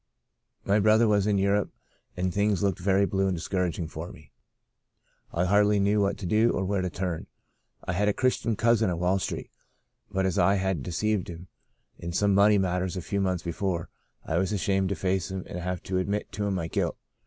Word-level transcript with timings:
My 0.65 0.79
brother 0.79 1.07
was 1.07 1.27
in 1.27 1.37
Europe, 1.37 1.71
and 2.17 2.33
things 2.33 2.63
looked 2.63 2.79
very 2.79 3.05
blue 3.05 3.27
and 3.27 3.37
discouraging 3.37 3.87
for 3.87 4.11
me. 4.11 4.31
I 5.31 5.45
hardly 5.45 5.79
knew 5.79 6.01
what 6.01 6.17
to 6.17 6.25
do 6.25 6.49
or 6.53 6.65
where 6.65 6.81
to 6.81 6.89
turn. 6.89 7.27
I 7.83 7.93
had 7.93 8.07
a 8.07 8.13
Chris 8.13 8.39
tian 8.39 8.55
cousin 8.55 8.89
on 8.89 8.97
Wall 8.97 9.19
Street, 9.19 9.51
but 10.09 10.25
as 10.25 10.39
I 10.39 10.55
had 10.55 10.81
de 10.81 10.89
ceived 10.89 11.27
him 11.27 11.49
in 11.99 12.13
some 12.13 12.33
money 12.33 12.57
matters 12.57 12.97
a 12.97 13.01
few 13.03 13.21
months 13.21 13.43
before, 13.43 13.89
I 14.25 14.39
was 14.39 14.51
ashamed 14.51 14.89
to 14.89 14.95
face 14.95 15.29
him 15.29 15.43
and 15.45 15.59
have 15.59 15.83
to 15.83 15.99
admit 15.99 16.31
to 16.31 16.47
him 16.47 16.55
my 16.55 16.67
guilt. 16.67 16.97